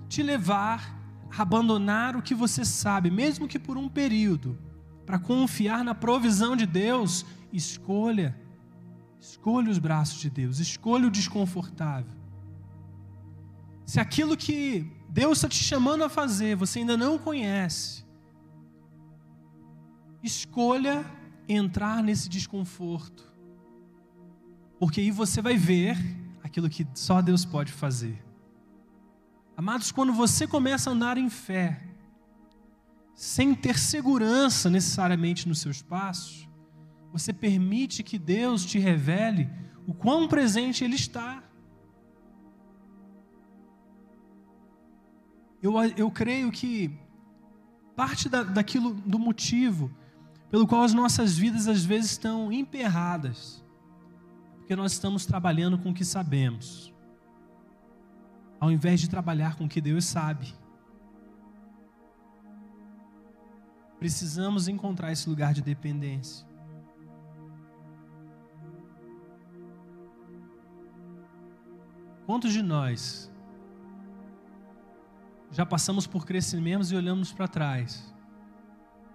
[0.07, 0.97] te levar
[1.29, 4.57] a abandonar o que você sabe, mesmo que por um período,
[5.05, 8.35] para confiar na provisão de Deus, escolha
[9.19, 12.17] Escolha os braços de Deus, escolha o desconfortável.
[13.85, 18.05] Se aquilo que Deus está te chamando a fazer, você ainda não conhece,
[20.23, 21.05] escolha
[21.53, 23.27] entrar nesse desconforto.
[24.79, 25.97] Porque aí você vai ver
[26.43, 28.23] aquilo que só Deus pode fazer.
[29.57, 31.83] Amados, quando você começa a andar em fé,
[33.13, 36.47] sem ter segurança necessariamente nos seus passos,
[37.11, 39.49] você permite que Deus te revele
[39.85, 41.43] o quão presente Ele está.
[45.61, 46.97] Eu, eu creio que
[47.95, 49.91] parte da, daquilo, do motivo
[50.51, 53.63] pelo qual as nossas vidas às vezes estão emperradas,
[54.57, 56.93] porque nós estamos trabalhando com o que sabemos,
[58.59, 60.53] ao invés de trabalhar com o que Deus sabe.
[63.99, 66.47] Precisamos encontrar esse lugar de dependência.
[72.25, 73.29] Quantos de nós
[75.51, 78.13] já passamos por crescimentos e olhamos para trás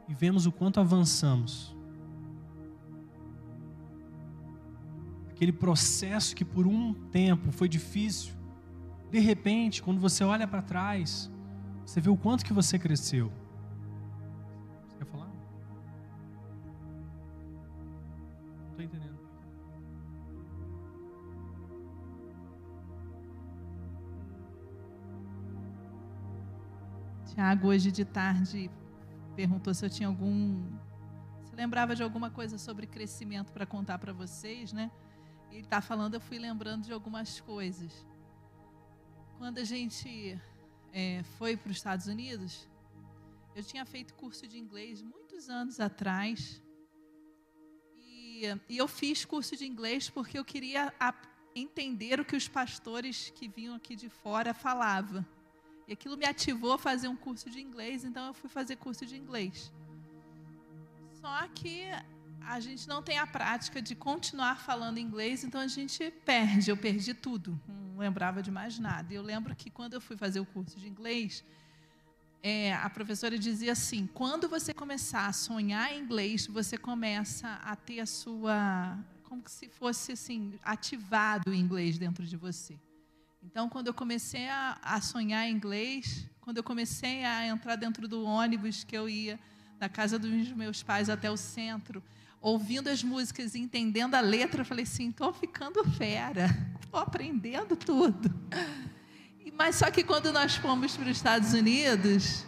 [0.09, 1.75] e vemos o quanto avançamos?
[5.31, 8.35] Aquele processo que por um tempo foi difícil,
[9.11, 11.31] de repente, quando você olha para trás,
[11.85, 13.31] você vê o quanto que você cresceu.
[27.35, 28.71] Tiago, hoje de tarde,
[29.35, 30.65] perguntou se eu tinha algum.
[31.45, 34.91] Se lembrava de alguma coisa sobre crescimento para contar para vocês, né?
[35.51, 38.07] E está falando, eu fui lembrando de algumas coisas.
[39.39, 40.41] Quando a gente
[40.93, 42.69] é, foi para os Estados Unidos,
[43.55, 46.63] eu tinha feito curso de inglês muitos anos atrás.
[47.97, 50.93] E, e eu fiz curso de inglês porque eu queria
[51.55, 55.25] entender o que os pastores que vinham aqui de fora falavam.
[55.87, 59.05] E aquilo me ativou a fazer um curso de inglês, então eu fui fazer curso
[59.05, 59.73] de inglês.
[61.21, 61.85] Só que
[62.41, 66.71] a gente não tem a prática de continuar falando inglês, então a gente perde.
[66.71, 69.13] Eu perdi tudo, não lembrava de mais nada.
[69.13, 71.45] E eu lembro que quando eu fui fazer o curso de inglês,
[72.43, 77.75] é, a professora dizia assim: quando você começar a sonhar em inglês, você começa a
[77.75, 78.99] ter a sua.
[79.23, 82.79] como se fosse assim, ativado o inglês dentro de você.
[83.45, 88.25] Então, quando eu comecei a, a sonhar inglês, quando eu comecei a entrar dentro do
[88.25, 89.39] ônibus que eu ia
[89.79, 92.03] da casa dos meus pais até o centro,
[92.41, 96.47] ouvindo as músicas e entendendo a letra, eu falei assim: estou ficando fera,
[96.83, 98.33] estou aprendendo tudo.
[99.57, 102.45] Mas só que quando nós fomos para os Estados Unidos,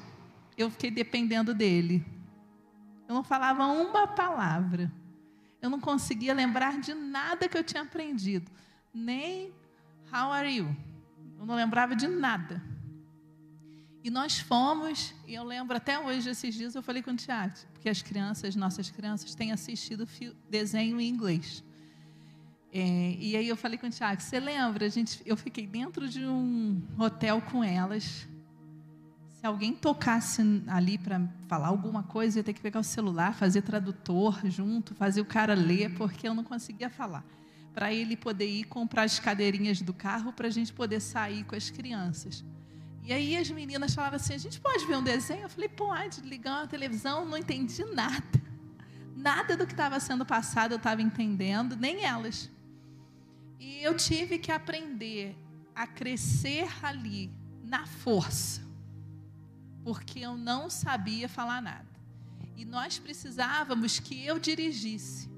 [0.57, 2.05] eu fiquei dependendo dele.
[3.07, 4.91] Eu não falava uma palavra.
[5.61, 8.51] Eu não conseguia lembrar de nada que eu tinha aprendido,
[8.93, 9.53] nem
[10.13, 10.75] How are you?
[11.39, 12.63] Eu não lembrava de nada.
[14.03, 17.55] E nós fomos, e eu lembro até hoje, esses dias, eu falei com o Tiago,
[17.73, 20.07] porque as crianças, nossas crianças, têm assistido
[20.49, 21.65] desenho em inglês.
[22.73, 24.87] É, e aí eu falei com o Tiago, você lembra?
[24.87, 28.29] A gente, eu fiquei dentro de um hotel com elas.
[29.41, 33.63] Se alguém tocasse ali para falar alguma coisa, ia ter que pegar o celular, fazer
[33.63, 37.25] tradutor junto, fazer o cara ler, porque eu não conseguia falar
[37.77, 41.55] para ele poder ir comprar as cadeirinhas do carro para a gente poder sair com
[41.55, 42.43] as crianças.
[43.03, 45.43] E aí as meninas falavam assim: a gente pode ver um desenho?
[45.43, 48.43] Eu falei: pode, ligar uma televisão, não entendi nada.
[49.15, 52.51] Nada do que estava sendo passado eu estava entendendo, nem elas.
[53.61, 55.37] E eu tive que aprender
[55.75, 57.31] a crescer ali,
[57.63, 58.63] na força,
[59.85, 61.87] porque eu não sabia falar nada.
[62.57, 65.29] E nós precisávamos que eu dirigisse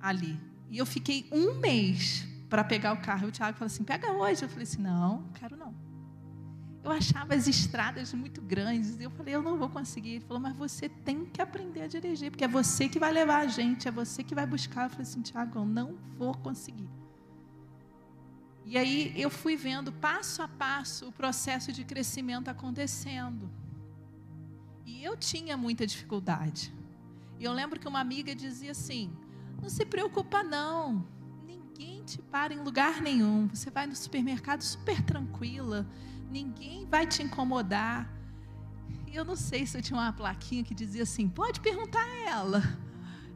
[0.00, 0.45] ali.
[0.68, 3.26] E eu fiquei um mês para pegar o carro.
[3.26, 4.42] E o Tiago falou assim: pega hoje.
[4.44, 5.74] Eu falei assim: não, quero não.
[6.82, 8.98] Eu achava as estradas muito grandes.
[9.00, 10.10] Eu falei: eu não vou conseguir.
[10.10, 13.38] Ele falou: mas você tem que aprender a dirigir, porque é você que vai levar
[13.38, 14.84] a gente, é você que vai buscar.
[14.84, 16.88] Eu falei assim: Tiago, eu não vou conseguir.
[18.64, 23.48] E aí eu fui vendo passo a passo o processo de crescimento acontecendo.
[24.84, 26.72] E eu tinha muita dificuldade.
[27.38, 29.12] E eu lembro que uma amiga dizia assim:
[29.60, 31.06] não se preocupa não.
[31.44, 33.48] Ninguém te para em lugar nenhum.
[33.48, 35.86] Você vai no supermercado super tranquila.
[36.30, 38.10] Ninguém vai te incomodar.
[39.12, 42.62] Eu não sei se eu tinha uma plaquinha que dizia assim: pode perguntar a ela,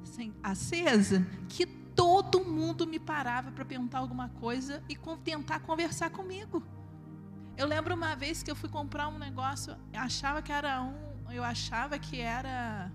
[0.02, 6.62] assim, acesa, que todo mundo me parava para perguntar alguma coisa e tentar conversar comigo.
[7.56, 11.44] Eu lembro uma vez que eu fui comprar um negócio, achava que era um, eu
[11.44, 12.90] achava que era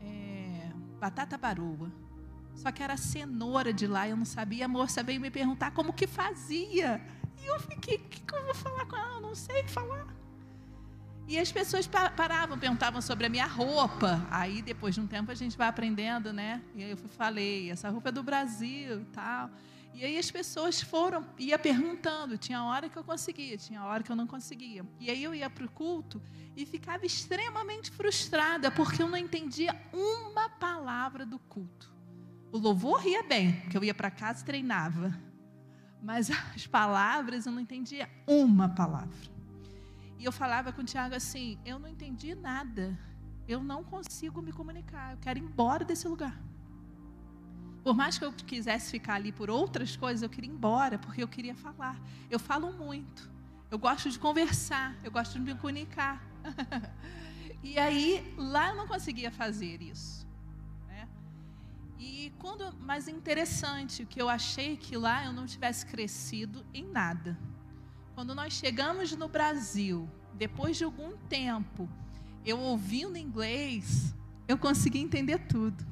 [0.00, 1.90] é, batata baroa.
[2.58, 4.64] Só que era cenoura de lá, eu não sabia.
[4.64, 7.00] A moça veio me perguntar como que fazia.
[7.40, 9.14] E eu fiquei, o que, que eu vou falar com ela?
[9.14, 10.08] Eu não sei falar.
[11.28, 14.26] E as pessoas paravam, perguntavam sobre a minha roupa.
[14.28, 16.60] Aí, depois de um tempo, a gente vai aprendendo, né?
[16.74, 19.50] E aí eu falei, essa roupa é do Brasil e tal.
[19.94, 22.36] E aí as pessoas foram, ia perguntando.
[22.36, 24.84] Tinha hora que eu conseguia, tinha hora que eu não conseguia.
[24.98, 26.20] E aí eu ia para o culto
[26.56, 31.97] e ficava extremamente frustrada, porque eu não entendia uma palavra do culto.
[32.50, 35.14] O louvor ia bem, porque eu ia para casa e treinava.
[36.02, 39.16] Mas as palavras eu não entendia uma palavra.
[40.18, 42.98] E eu falava com o Tiago assim: eu não entendi nada.
[43.46, 45.12] Eu não consigo me comunicar.
[45.12, 46.38] Eu quero ir embora desse lugar.
[47.82, 51.22] Por mais que eu quisesse ficar ali por outras coisas, eu queria ir embora, porque
[51.22, 51.98] eu queria falar.
[52.28, 53.30] Eu falo muito.
[53.70, 54.96] Eu gosto de conversar.
[55.02, 56.22] Eu gosto de me comunicar.
[57.62, 60.17] e aí, lá eu não conseguia fazer isso.
[61.98, 67.36] E quando, mas interessante, que eu achei que lá eu não tivesse crescido em nada.
[68.14, 71.88] Quando nós chegamos no Brasil, depois de algum tempo,
[72.44, 74.14] eu ouvindo inglês,
[74.46, 75.84] eu consegui entender tudo.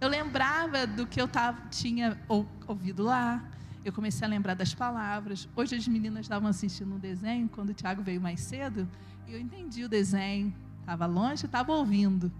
[0.00, 2.20] Eu lembrava do que eu tava, tinha
[2.66, 3.48] ouvido lá,
[3.84, 5.48] eu comecei a lembrar das palavras.
[5.54, 8.88] Hoje as meninas estavam assistindo um desenho, quando o Tiago veio mais cedo,
[9.28, 10.54] eu entendi o desenho.
[10.80, 12.30] Estava longe, estava ouvindo.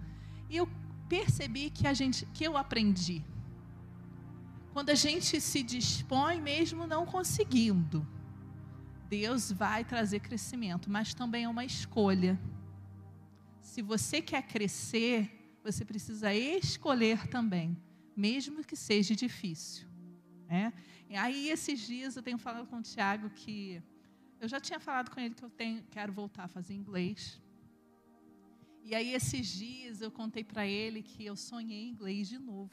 [0.50, 0.68] E eu
[1.08, 3.24] percebi que a gente, que eu aprendi.
[4.72, 8.06] Quando a gente se dispõe, mesmo não conseguindo,
[9.08, 12.40] Deus vai trazer crescimento, mas também é uma escolha.
[13.60, 17.76] Se você quer crescer, você precisa escolher também,
[18.16, 19.86] mesmo que seja difícil.
[20.48, 20.72] Né?
[21.08, 23.82] E aí, esses dias, eu tenho falado com o Tiago que.
[24.40, 27.40] Eu já tinha falado com ele que eu tenho, quero voltar a fazer inglês.
[28.86, 32.70] E aí, esses dias, eu contei para ele que eu sonhei inglês de novo.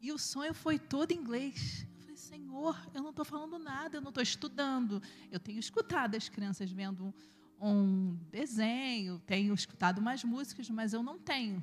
[0.00, 1.84] E o sonho foi todo em inglês.
[2.14, 5.02] Senhor, eu não estou falando nada, eu não estou estudando.
[5.28, 7.12] Eu tenho escutado as crianças vendo
[7.60, 11.60] um, um, desenho, tenho escutado mais músicas, mas eu não tenho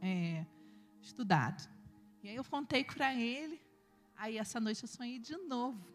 [0.00, 0.46] é,
[1.02, 1.68] estudado.
[2.22, 3.60] E aí eu contei para ele,
[4.16, 5.86] aí essa noite eu sonhei de novo.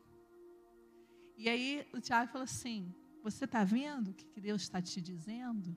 [1.36, 5.76] E aí o Tiago falou assim: Você está vendo o que Deus está te dizendo?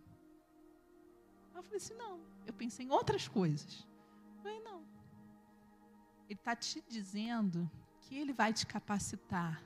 [1.61, 3.87] Eu falei assim: Não, eu pensei em outras coisas.
[4.37, 4.83] Eu falei: Não.
[6.29, 9.63] Ele está te dizendo que Ele vai te capacitar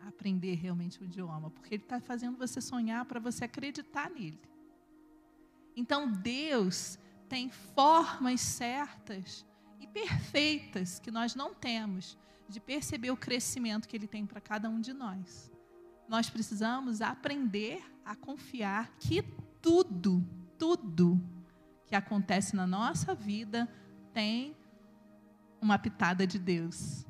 [0.00, 4.40] a aprender realmente o idioma, porque Ele está fazendo você sonhar para você acreditar nele.
[5.76, 9.46] Então Deus tem formas certas
[9.78, 12.18] e perfeitas que nós não temos
[12.48, 15.52] de perceber o crescimento que Ele tem para cada um de nós.
[16.08, 19.22] Nós precisamos aprender a confiar que
[19.60, 20.26] tudo,
[20.58, 21.20] tudo
[21.86, 23.68] que acontece na nossa vida
[24.12, 24.56] tem
[25.60, 27.06] uma pitada de Deus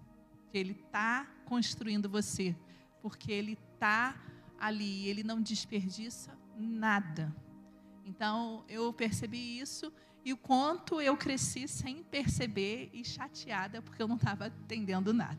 [0.53, 2.57] Ele está construindo você,
[3.03, 4.16] porque Ele está
[4.59, 7.34] ali, Ele não desperdiça nada.
[8.05, 9.92] Então, eu percebi isso
[10.24, 15.38] e o quanto eu cresci sem perceber e chateada porque eu não estava entendendo nada.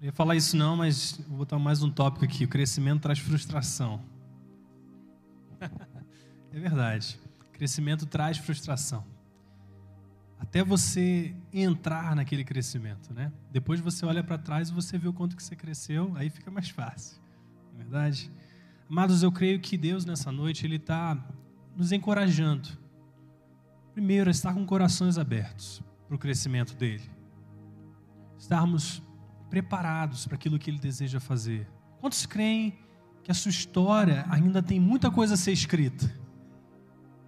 [0.00, 2.44] Eu ia falar isso não, mas vou botar mais um tópico aqui.
[2.44, 4.02] O crescimento traz frustração.
[6.52, 7.20] é verdade.
[7.52, 9.04] Crescimento traz frustração
[10.42, 13.32] até você entrar naquele crescimento, né?
[13.50, 16.50] Depois você olha para trás e você vê o quanto que você cresceu, aí fica
[16.50, 17.16] mais fácil,
[17.72, 18.30] não é verdade?
[18.90, 21.16] Amados, eu creio que Deus nessa noite ele está
[21.76, 22.68] nos encorajando.
[23.94, 27.08] Primeiro, estar com corações abertos para o crescimento dele,
[28.36, 29.00] estarmos
[29.48, 31.66] preparados para aquilo que ele deseja fazer.
[32.00, 32.76] Quantos creem
[33.22, 36.12] que a sua história ainda tem muita coisa a ser escrita?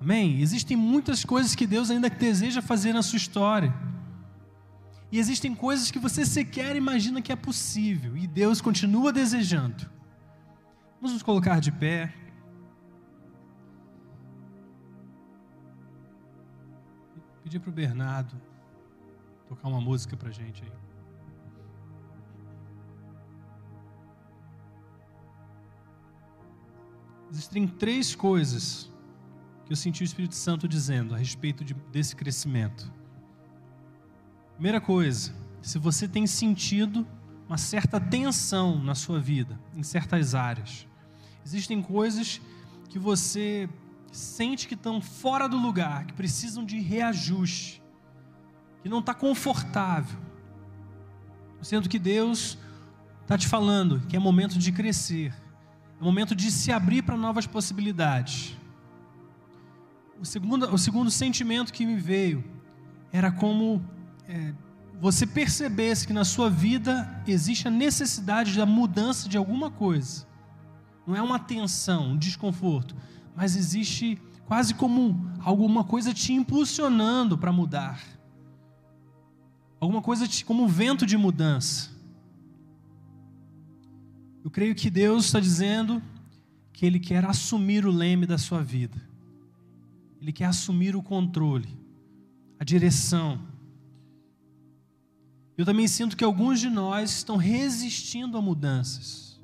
[0.00, 0.40] Amém?
[0.40, 3.74] Existem muitas coisas que Deus ainda deseja fazer na sua história.
[5.10, 8.16] E existem coisas que você sequer imagina que é possível.
[8.16, 9.88] E Deus continua desejando.
[10.96, 12.12] Vamos nos colocar de pé.
[17.44, 18.34] Pedir para o Bernardo
[19.48, 20.72] tocar uma música para gente aí.
[27.34, 28.88] Existem três coisas
[29.66, 32.88] que eu senti o Espírito Santo dizendo a respeito de, desse crescimento.
[34.52, 37.04] Primeira coisa, se você tem sentido
[37.48, 40.86] uma certa tensão na sua vida, em certas áreas,
[41.44, 42.40] existem coisas
[42.88, 43.68] que você
[44.12, 47.82] sente que estão fora do lugar, que precisam de reajuste,
[48.80, 50.20] que não está confortável.
[51.60, 52.56] Sendo que Deus
[53.22, 55.34] está te falando que é momento de crescer,
[56.04, 58.56] é momento de se abrir para novas possibilidades
[60.24, 62.42] o segundo, o segundo sentimento que me veio
[63.12, 63.82] era como
[64.26, 64.54] é,
[64.98, 70.26] você percebesse que na sua vida existe a necessidade da mudança de alguma coisa.
[71.06, 72.96] não é uma tensão, um desconforto,
[73.36, 78.00] mas existe quase como alguma coisa te impulsionando para mudar.
[79.78, 81.90] Alguma coisa te, como um vento de mudança.
[84.44, 86.02] Eu creio que Deus está dizendo
[86.70, 89.00] que Ele quer assumir o leme da sua vida.
[90.20, 91.68] Ele quer assumir o controle,
[92.60, 93.40] a direção.
[95.56, 99.40] Eu também sinto que alguns de nós estão resistindo a mudanças.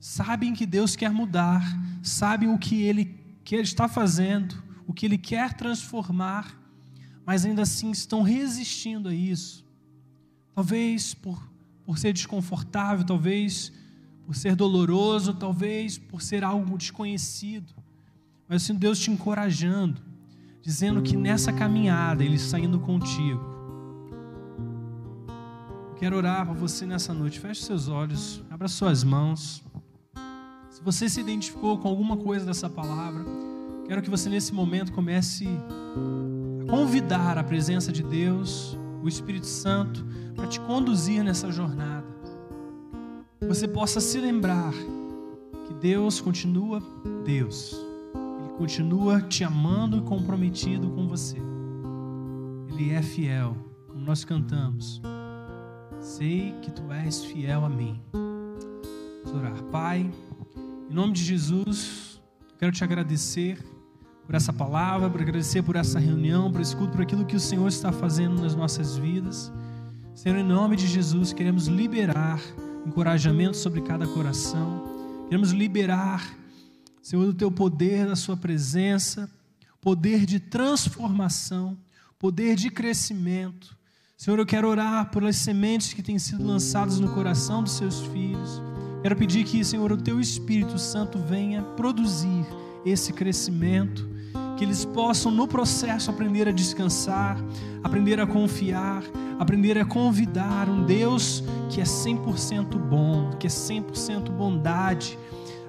[0.00, 1.62] Sabem que Deus quer mudar,
[2.02, 3.04] sabem o que Ele,
[3.44, 6.60] que ele está fazendo, o que Ele quer transformar,
[7.24, 9.64] mas ainda assim estão resistindo a isso.
[10.52, 11.48] Talvez por,
[11.84, 13.72] por ser desconfortável, talvez
[14.26, 17.72] por ser doloroso, talvez por ser algo desconhecido.
[18.48, 20.00] Mas sinto Deus te encorajando,
[20.60, 23.52] dizendo que nessa caminhada Ele está indo contigo.
[25.96, 27.38] Quero orar para você nessa noite.
[27.38, 29.62] Feche seus olhos, abra suas mãos.
[30.68, 33.24] Se você se identificou com alguma coisa dessa palavra,
[33.86, 40.04] quero que você nesse momento comece a convidar a presença de Deus, o Espírito Santo,
[40.34, 42.11] para te conduzir nessa jornada.
[43.48, 44.72] Você possa se lembrar
[45.66, 46.82] que Deus continua
[47.24, 47.76] Deus.
[48.14, 51.36] Ele continua te amando e comprometido com você.
[52.68, 53.56] Ele é fiel,
[53.88, 55.02] como nós cantamos.
[56.00, 58.00] Sei que tu és fiel a mim.
[59.24, 59.62] Vamos orar.
[59.64, 60.10] Pai,
[60.90, 62.22] em nome de Jesus,
[62.58, 63.58] quero te agradecer
[64.24, 67.68] por essa palavra, por agradecer por essa reunião, por esse por aquilo que o Senhor
[67.68, 69.52] está fazendo nas nossas vidas.
[70.14, 72.40] Senhor, em nome de Jesus, queremos liberar
[72.86, 75.24] encorajamento sobre cada coração.
[75.24, 76.36] Queremos liberar,
[77.00, 79.30] Senhor, do teu poder, da sua presença,
[79.80, 81.76] poder de transformação,
[82.18, 83.76] poder de crescimento.
[84.16, 88.62] Senhor, eu quero orar pelas sementes que têm sido lançadas no coração dos seus filhos.
[89.02, 92.46] Quero pedir que, Senhor, o teu Espírito Santo venha produzir
[92.86, 94.08] esse crescimento
[94.56, 97.36] que eles possam no processo aprender a descansar,
[97.82, 99.02] aprender a confiar,
[99.42, 105.18] aprender a convidar um Deus que é 100% bom, que é 100% bondade,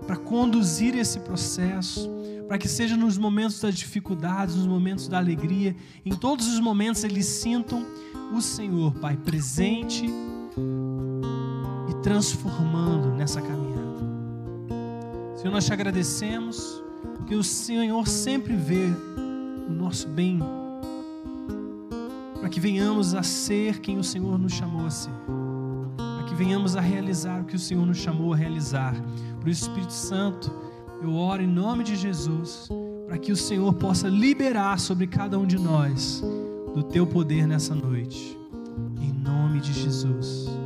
[0.06, 2.10] para conduzir esse processo,
[2.48, 7.04] para que seja nos momentos das dificuldades, nos momentos da alegria, em todos os momentos
[7.04, 7.86] eles sintam
[8.34, 13.74] o Senhor, Pai, presente e transformando nessa caminhada.
[15.36, 16.84] Senhor, nós te agradecemos
[17.16, 18.92] porque o Senhor sempre vê
[19.68, 20.40] o nosso bem,
[22.44, 25.14] para que venhamos a ser quem o Senhor nos chamou a ser,
[25.96, 28.94] para que venhamos a realizar o que o Senhor nos chamou a realizar.
[29.40, 30.52] Por isso, Espírito Santo,
[31.02, 32.68] eu oro em nome de Jesus,
[33.08, 36.22] para que o Senhor possa liberar sobre cada um de nós
[36.76, 38.38] do teu poder nessa noite.
[39.00, 40.63] Em nome de Jesus.